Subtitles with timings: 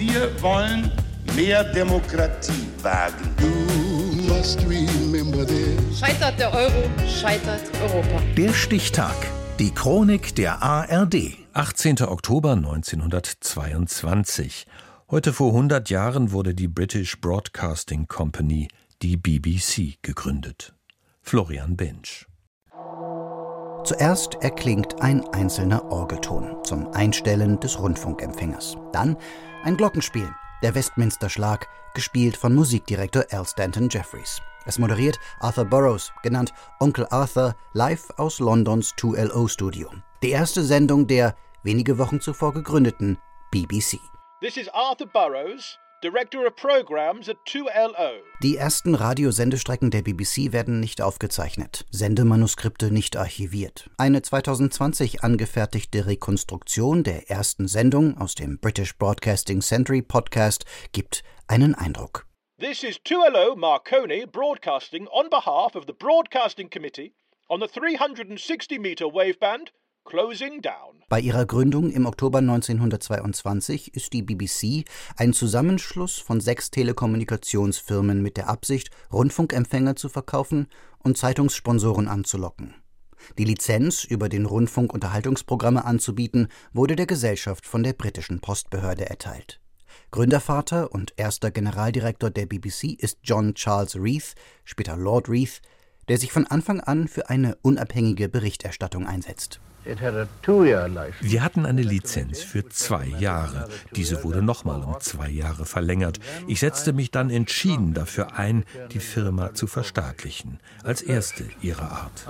[0.00, 0.90] Wir wollen
[1.36, 3.36] mehr Demokratie wagen.
[5.94, 8.22] Scheitert der Euro, scheitert Europa.
[8.34, 9.14] Der Stichtag.
[9.58, 11.36] Die Chronik der ARD.
[11.52, 12.00] 18.
[12.04, 14.66] Oktober 1922.
[15.10, 18.68] Heute vor 100 Jahren wurde die British Broadcasting Company,
[19.02, 20.72] die BBC, gegründet.
[21.20, 22.29] Florian Bench.
[23.84, 28.76] Zuerst erklingt ein einzelner Orgelton zum Einstellen des Rundfunkempfängers.
[28.92, 29.16] Dann
[29.64, 30.30] ein Glockenspiel,
[30.62, 34.40] der Westminster-Schlag, gespielt von Musikdirektor Al Stanton Jeffries.
[34.66, 39.90] Es moderiert Arthur Burroughs, genannt Onkel Arthur, live aus Londons 2LO-Studio.
[40.22, 43.18] Die erste Sendung der wenige Wochen zuvor gegründeten
[43.50, 43.98] BBC.
[44.42, 48.22] This is Arthur Burroughs, Director of Programs at 2LO.
[48.42, 53.90] Die ersten Radiosendestrecken der BBC werden nicht aufgezeichnet, Sendemanuskripte nicht archiviert.
[53.98, 61.74] Eine 2020 angefertigte Rekonstruktion der ersten Sendung aus dem British Broadcasting Century Podcast gibt einen
[61.74, 62.26] Eindruck.
[62.58, 67.12] This is 2LO Marconi broadcasting on behalf of the Broadcasting Committee
[67.50, 69.70] on the 360 meter waveband.
[71.08, 74.84] Bei ihrer Gründung im Oktober 1922 ist die BBC
[75.16, 80.66] ein Zusammenschluss von sechs Telekommunikationsfirmen mit der Absicht, Rundfunkempfänger zu verkaufen
[80.98, 82.74] und Zeitungssponsoren anzulocken.
[83.38, 89.60] Die Lizenz, über den Rundfunk Unterhaltungsprogramme anzubieten, wurde der Gesellschaft von der britischen Postbehörde erteilt.
[90.10, 95.60] Gründervater und erster Generaldirektor der BBC ist John Charles Reith, später Lord Reith,
[96.10, 99.60] der sich von Anfang an für eine unabhängige Berichterstattung einsetzt.
[99.84, 103.68] Wir hatten eine Lizenz für zwei Jahre.
[103.94, 106.18] Diese wurde nochmal um zwei Jahre verlängert.
[106.48, 112.26] Ich setzte mich dann entschieden dafür ein, die Firma zu verstaatlichen, als erste ihrer Art.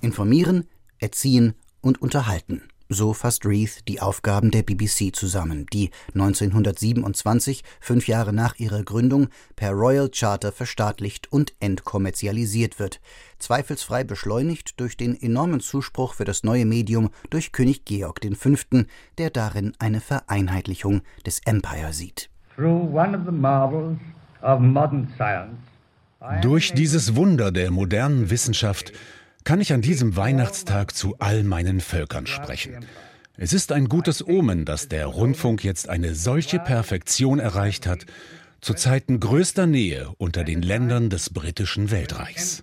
[0.00, 0.66] Informieren,
[0.98, 2.62] erziehen und unterhalten.
[2.90, 9.28] So fasst Reith die Aufgaben der BBC zusammen, die 1927, fünf Jahre nach ihrer Gründung,
[9.56, 13.02] per Royal Charter verstaatlicht und entkommerzialisiert wird,
[13.38, 18.54] zweifelsfrei beschleunigt durch den enormen Zuspruch für das neue Medium durch König Georg V.,
[19.18, 22.30] der darin eine Vereinheitlichung des Empire sieht.
[26.40, 28.92] Durch dieses Wunder der modernen Wissenschaft
[29.48, 32.84] kann ich an diesem Weihnachtstag zu all meinen Völkern sprechen.
[33.38, 38.04] Es ist ein gutes Omen, dass der Rundfunk jetzt eine solche Perfektion erreicht hat,
[38.60, 42.60] zu Zeiten größter Nähe unter den Ländern des britischen Weltreichs.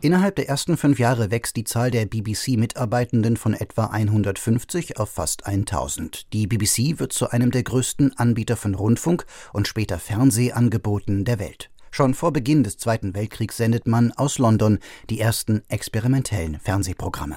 [0.00, 5.46] Innerhalb der ersten fünf Jahre wächst die Zahl der BBC-Mitarbeitenden von etwa 150 auf fast
[5.46, 6.32] 1000.
[6.32, 11.70] Die BBC wird zu einem der größten Anbieter von Rundfunk und später Fernsehangeboten der Welt.
[11.90, 14.78] Schon vor Beginn des Zweiten Weltkriegs sendet man aus London
[15.10, 17.36] die ersten experimentellen Fernsehprogramme.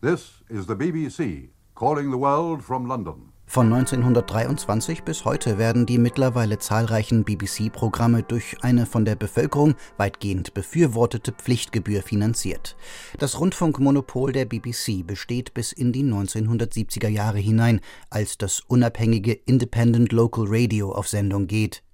[0.00, 3.32] This is the BBC calling the world from London.
[3.48, 10.52] Von 1923 bis heute werden die mittlerweile zahlreichen BBC-Programme durch eine von der Bevölkerung weitgehend
[10.52, 12.76] befürwortete Pflichtgebühr finanziert.
[13.18, 17.80] Das Rundfunkmonopol der BBC besteht bis in die 1970er Jahre hinein,
[18.10, 21.84] als das unabhängige Independent Local Radio auf Sendung geht.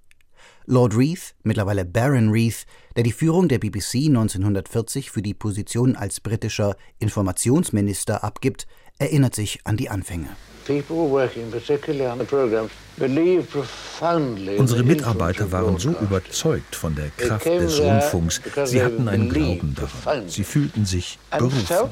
[0.66, 6.20] Lord Reith, mittlerweile Baron Reith, der die Führung der BBC 1940 für die Position als
[6.20, 8.66] britischer Informationsminister abgibt,
[8.98, 10.28] erinnert sich an die Anfänge.
[14.58, 20.28] Unsere Mitarbeiter waren so überzeugt von der Kraft des Rundfunks, sie hatten einen Glauben daran,
[20.28, 21.90] sie fühlten sich berufen.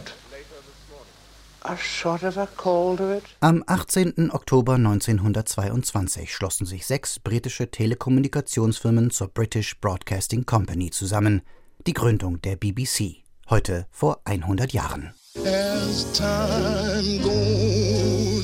[3.40, 4.30] Am 18.
[4.30, 11.42] Oktober 1922 schlossen sich sechs britische Telekommunikationsfirmen zur British Broadcasting Company zusammen.
[11.86, 13.22] Die Gründung der BBC.
[13.48, 15.12] Heute vor 100 Jahren.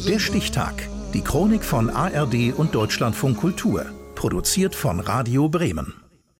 [0.09, 0.88] Der Stichtag.
[1.15, 3.87] Die Chronik von ARD und Deutschlandfunk Kultur.
[4.15, 6.06] Produziert von Radio Bremen.